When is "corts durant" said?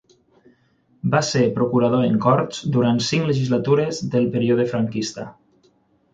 2.23-2.99